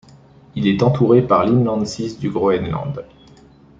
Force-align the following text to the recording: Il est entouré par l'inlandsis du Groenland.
Il 0.55 0.65
est 0.65 0.81
entouré 0.81 1.21
par 1.21 1.45
l'inlandsis 1.45 2.17
du 2.17 2.31
Groenland. 2.31 3.05